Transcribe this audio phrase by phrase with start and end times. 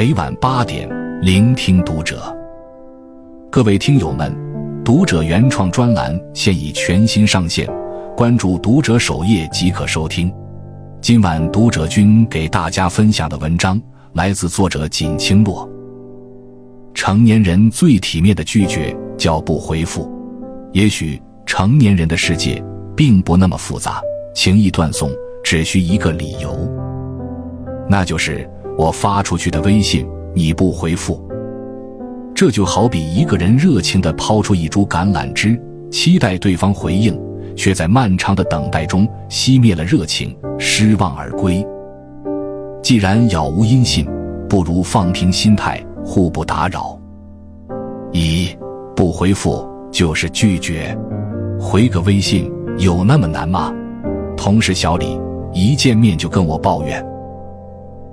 [0.00, 0.88] 每晚八点，
[1.20, 2.34] 聆听读者。
[3.52, 4.34] 各位听友们，
[4.82, 7.68] 读者原创专栏现已全新上线，
[8.16, 10.32] 关注读者首页即可收听。
[11.02, 13.78] 今晚读者君给大家分享的文章
[14.14, 15.68] 来自作者锦清洛。
[16.94, 20.10] 成年人最体面的拒绝叫不回复。
[20.72, 22.64] 也许成年人的世界
[22.96, 24.00] 并不那么复杂，
[24.34, 25.10] 情谊断送
[25.44, 26.56] 只需一个理由，
[27.86, 28.48] 那就是
[28.80, 31.22] 我发出去的微信你不回复。
[32.34, 37.14] 这就好比一个人热情地抛出一株橄榄枝，期待对方回应，
[37.54, 41.62] 却在漫长的等待中熄灭了热情，失望而归。
[42.82, 44.08] 既然杳无音信，
[44.48, 46.98] 不如放平心态，互不打扰。
[48.12, 48.48] 一
[48.96, 49.68] 不回复。
[49.92, 50.96] 就是拒绝，
[51.58, 53.74] 回个微信有那么难吗？
[54.36, 55.20] 同事小李
[55.52, 57.04] 一见面就跟我抱怨，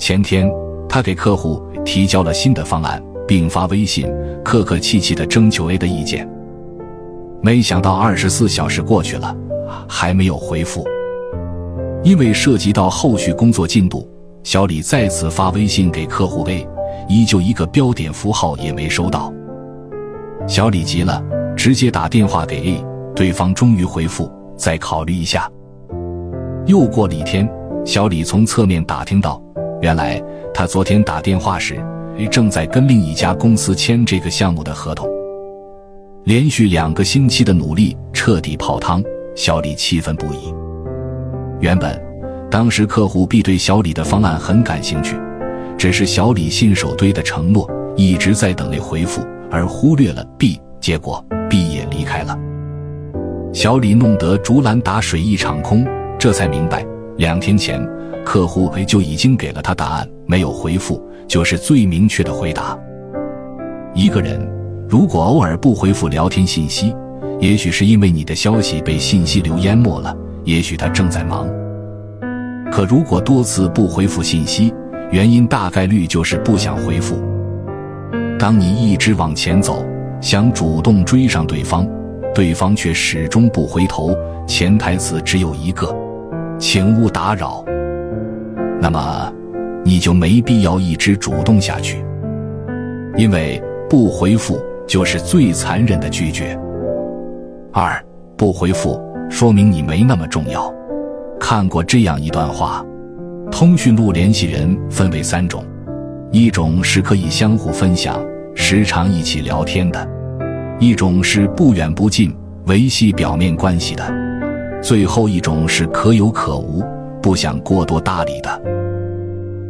[0.00, 0.50] 前天
[0.88, 4.10] 他给客户提交了新的方案，并发微信
[4.42, 6.26] 客客气气的征求 A 的意见，
[7.42, 9.36] 没想到二十四小时过去了，
[9.86, 10.84] 还没有回复。
[12.02, 14.08] 因为涉及到后续工作进度，
[14.42, 16.66] 小李再次发微信给客户 A，
[17.06, 19.32] 依旧一个标点符号也没收到。
[20.48, 21.22] 小李急了。
[21.56, 25.46] 直接打电话给 A，对方终于回复，再考虑一下。
[26.64, 27.46] 又过了一天，
[27.84, 29.42] 小李从侧面打听到，
[29.80, 31.82] 原来他昨天打电话时
[32.30, 35.08] 正在跟另一家公司签这个项目的合同。
[36.24, 39.02] 连续两个星期的努力彻底泡汤，
[39.34, 40.52] 小李气愤不已。
[41.60, 41.98] 原本，
[42.50, 45.16] 当时客户 B 对小李的方案很感兴趣，
[45.78, 51.24] 只是小李信守堆的承诺，一直在等 A 回复，而忽略了 B，结果。
[51.48, 52.38] B 也离开了，
[53.52, 55.84] 小李弄得竹篮打水一场空，
[56.16, 56.86] 这才明白，
[57.20, 57.86] 两天前
[58.24, 62.74] 客户就已经给了他答案，没有回复就是最明确的回答。
[63.92, 64.40] 一个人
[64.88, 66.96] 如果偶尔不回复聊天信息，
[67.38, 71.46] 也许是因为你的消息被信息流淹没了，也许他正在忙。
[72.72, 74.72] 可如果多次不回复信息，
[75.10, 77.22] 原因大概率就是不想回复。
[78.38, 79.84] 当你一直往前走。
[80.22, 81.86] 想主动追上对方，
[82.34, 84.14] 对方却始终不回头，
[84.46, 85.86] 潜台词只有一个：
[86.60, 87.64] 请勿打扰。
[88.80, 89.32] 那么，
[89.82, 92.04] 你就没必要一直主动下去，
[93.16, 96.56] 因为不回复就是最残忍的拒绝。
[97.72, 97.98] 二
[98.36, 99.00] 不回复
[99.30, 100.72] 说明你没那么重要。
[101.40, 102.84] 看过这样一段话：
[103.50, 105.64] 通讯录联系人分为三种，
[106.30, 108.22] 一种是可以相互分享。
[108.54, 110.06] 时常一起聊天的，
[110.78, 114.04] 一种是不远不近维系表面关系的，
[114.82, 116.82] 最后一种是可有可无
[117.22, 118.62] 不想过多搭理的。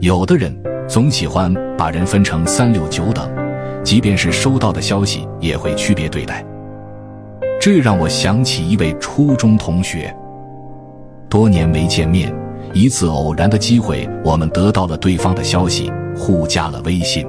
[0.00, 0.54] 有的人
[0.88, 3.30] 总喜欢把人分成三六九等，
[3.82, 6.44] 即便是收到的消息也会区别对待。
[7.60, 10.14] 这让我想起一位初中同学，
[11.28, 12.34] 多年没见面，
[12.72, 17.26] 一次偶然的机会，我们得到了对方的消息，互加了微信。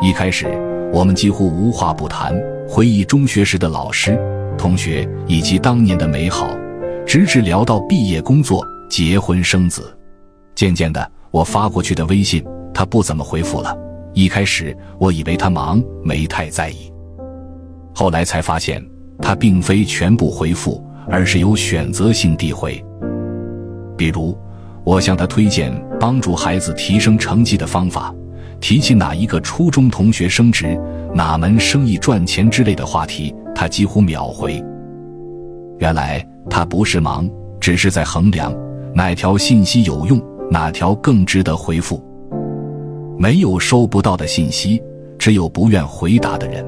[0.00, 0.46] 一开始，
[0.92, 2.34] 我们几乎无话不谈，
[2.68, 4.18] 回忆中学时的老师、
[4.60, 6.46] 同学以及当年的美好，
[7.06, 9.96] 直至聊到毕业、工作、结婚、生子。
[10.54, 12.44] 渐渐的，我发过去的微信，
[12.74, 13.74] 他不怎么回复了。
[14.12, 16.92] 一开始，我以为他忙，没太在意。
[17.94, 18.86] 后来才发现，
[19.22, 22.84] 他并非全部回复，而是有选择性递回。
[23.96, 24.36] 比如，
[24.84, 28.14] 我向他推荐帮助孩子提升成绩的方法。
[28.60, 30.78] 提起哪一个初中同学升职、
[31.14, 34.62] 哪门生意赚钱之类的话题，他几乎秒回。
[35.78, 37.28] 原来他不是忙，
[37.60, 38.54] 只是在衡量
[38.94, 42.02] 哪条信息有用，哪条更值得回复。
[43.18, 44.82] 没有收不到的信息，
[45.18, 46.64] 只有不愿回答的人。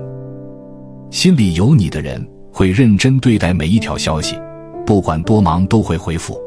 [1.10, 4.36] 心里有你的人会认真对待每一条消息，
[4.86, 6.38] 不管多忙都会回复。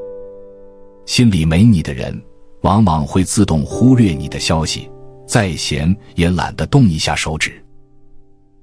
[1.06, 2.20] 心里没你的人，
[2.62, 4.90] 往往会自动忽略你的消息。
[5.28, 7.52] 再闲也懒得动一下手指，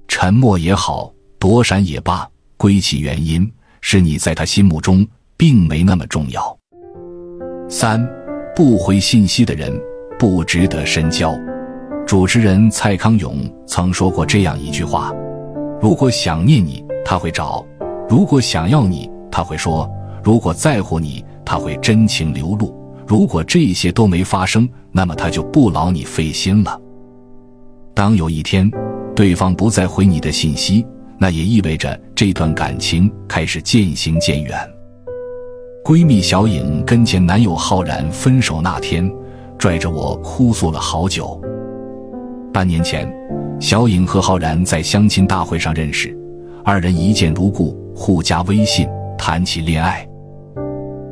[0.07, 2.25] 沉默也好，躲闪也罢，
[2.55, 3.51] 归其原因
[3.81, 5.05] 是你在他心目中
[5.35, 6.57] 并没那么重要。
[7.67, 8.01] 三，
[8.55, 9.77] 不回信息的人
[10.17, 11.37] 不值得深交。
[12.07, 15.13] 主持人蔡康永曾说过这样一句话：
[15.81, 17.61] 如果想念你，他会找；
[18.07, 19.85] 如果想要你，他会说；
[20.23, 22.73] 如果在乎你，他会真情流露。
[23.05, 26.79] 如果这些都没发生，那么他就不劳你费心了。
[27.93, 28.71] 当有一天，
[29.13, 30.85] 对方不再回你的信息，
[31.23, 34.59] 那也意味着这段感情开始渐行渐远。
[35.81, 39.09] 闺蜜小颖跟前男友浩然分手那天，
[39.57, 41.41] 拽着我哭诉了好久。
[42.53, 43.09] 半年前，
[43.57, 46.13] 小颖和浩然在相亲大会上认识，
[46.61, 48.85] 二人一见如故，互加微信，
[49.17, 50.05] 谈起恋爱。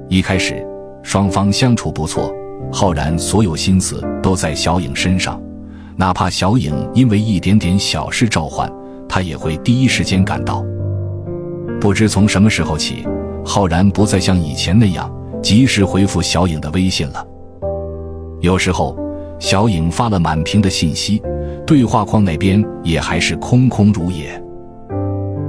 [0.10, 0.62] 一开始，
[1.04, 2.30] 双方相处不错，
[2.70, 5.42] 浩然所有心思都在小颖身上，
[5.96, 8.70] 哪怕小颖因为一点点小事召唤，
[9.12, 10.64] 他也会第一时间赶到。
[11.82, 13.06] 不知从什么时候起，
[13.44, 15.12] 浩然不再像以前那样
[15.44, 17.28] 及时回复小颖的微信了。
[18.40, 18.98] 有时候，
[19.38, 21.22] 小颖发了满屏的信息，
[21.68, 24.42] 对话框那边也还是空空如也。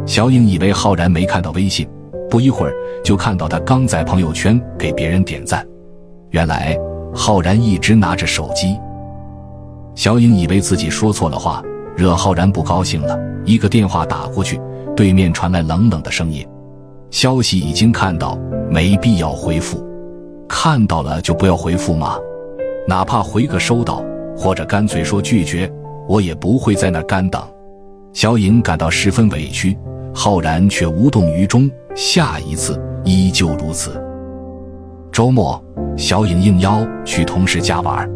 [0.05, 1.88] 小颖以为浩然没看到微信，
[2.29, 2.75] 不一会儿
[3.05, 5.65] 就看到他刚在朋友圈给别人点赞。
[6.31, 6.76] 原来
[7.15, 8.76] 浩然一直拿着手机。
[9.94, 11.62] 小颖以为自己说错了话，
[11.97, 14.61] 惹浩然不高兴了，一个电话打过去。
[14.94, 16.47] 对面传来冷冷的声音
[17.11, 18.39] ：“消息已经看到，
[18.71, 19.83] 没必要回复。
[20.47, 22.19] 看到了就不要回复吗？
[22.87, 24.05] 哪怕回个收到，
[24.37, 25.73] 或者干脆说拒绝，
[26.06, 27.43] 我也不会在那干等。”
[28.12, 29.75] 小颖感到十分委屈，
[30.15, 31.71] 浩然却无动于衷。
[31.94, 33.99] 下一次依旧如此。
[35.11, 35.62] 周末，
[35.97, 38.06] 小颖应邀去同事家玩。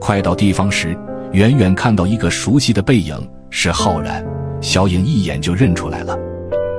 [0.00, 0.96] 快到地方时，
[1.32, 3.14] 远远看到一个熟悉的背影，
[3.50, 4.24] 是浩然。
[4.60, 6.18] 小颖一眼就认出来了，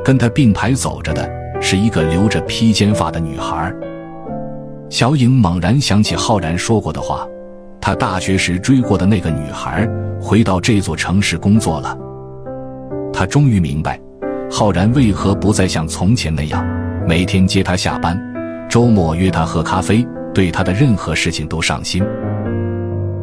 [0.03, 1.29] 跟他并排走着的
[1.61, 3.73] 是一个留着披肩发的女孩。
[4.89, 7.25] 小颖猛然想起浩然说过的话，
[7.79, 9.87] 他大学时追过的那个女孩
[10.19, 11.97] 回到这座城市工作了。
[13.13, 13.97] 他终于明白，
[14.51, 16.65] 浩然为何不再像从前那样
[17.07, 18.19] 每天接她下班，
[18.69, 22.03] 周末约她喝咖啡，对她的任何事情都上心。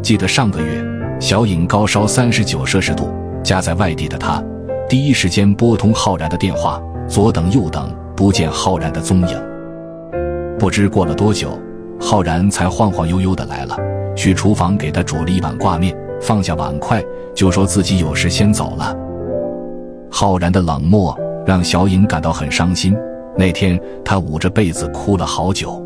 [0.02, 0.82] 记得上个月，
[1.20, 3.12] 小颖高烧三十九摄氏度。
[3.46, 4.42] 家在外地的他，
[4.88, 9.40] 第一时间拨通浩然的电话，左等右等，不见浩然的踪影。
[10.58, 11.56] 不知过了多久，
[12.00, 13.76] 浩然才晃晃悠悠的来了，
[14.16, 17.00] 去厨房给他煮了一碗挂面，放下碗筷
[17.36, 18.92] 就说自己有事先走了。
[20.10, 21.16] 浩然的冷漠
[21.46, 22.96] 让小颖感到很伤心，
[23.38, 25.80] 那天她捂着被子哭了好久。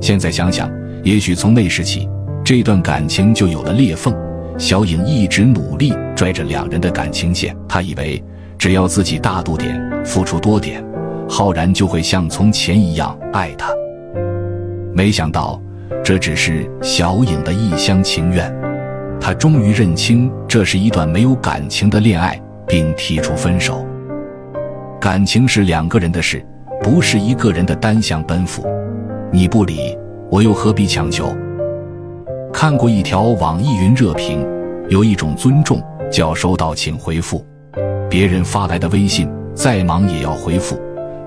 [0.00, 0.68] 现在想想，
[1.04, 2.08] 也许从那时起，
[2.44, 4.12] 这段感情就有了裂缝。
[4.60, 8.22] 小颖一直努力拽着两人的感情线，她以为
[8.58, 9.74] 只要自己大度点，
[10.04, 10.84] 付出多点，
[11.26, 13.72] 浩然就会像从前一样爱她。
[14.92, 15.58] 没想到，
[16.04, 18.54] 这只是小颖的一厢情愿。
[19.18, 23.82] 她终于认清，这是一段没有感情的恋爱，并提出分手。
[25.00, 26.44] 感情是两个人的事，
[26.82, 28.62] 不是一个人的单向奔赴。
[29.32, 29.96] 你不理，
[30.30, 31.34] 我又何必强求？
[32.52, 34.44] 看过一条网易云热评，
[34.88, 35.80] 有一种尊重
[36.10, 37.44] 叫收到请回复。
[38.10, 40.78] 别人发来的微信，再忙也要回复，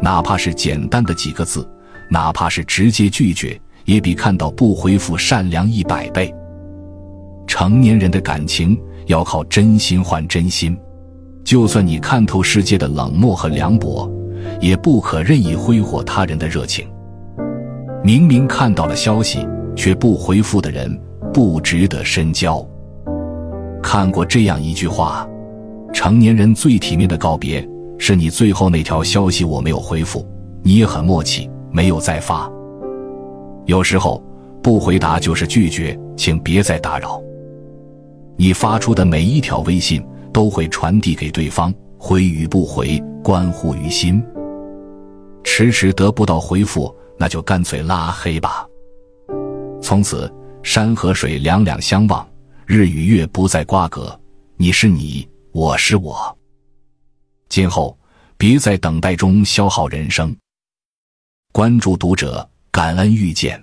[0.01, 1.67] 哪怕是简单的几个字，
[2.11, 6.33] 哪怕是直接拒绝，也比看到不回复善良一百倍。
[7.47, 8.77] 成年人的感情
[9.07, 10.77] 要靠真心换真心，
[11.43, 14.11] 就算你看透世界的冷漠和凉薄，
[14.59, 16.85] 也不可任意挥霍他人的热情。
[18.03, 20.99] 明明看到了消息却不回复的人。
[21.33, 22.65] 不值得深交。
[23.81, 25.27] 看过这样一句话：
[25.91, 30.25] 成年人最体面的告别，是你最后那条消息我没有回复，
[30.61, 32.49] 你也很默契，没有再发。
[33.65, 34.23] 有时候
[34.61, 37.21] 不回答就是拒绝，请别再打扰。
[38.37, 44.23] 你发出的每一条微信都会传递给对方，回与不回关乎于心。
[45.43, 48.67] 迟迟得不到回复，那就干脆拉黑吧。
[49.81, 50.31] 从此。
[50.63, 52.25] 山和水两两相望，
[52.65, 54.17] 日与月不再瓜葛。
[54.55, 56.35] 你是你，我是我。
[57.49, 57.97] 今后
[58.37, 60.35] 别在等待中消耗人生。
[61.51, 63.61] 关注读者，感恩遇见。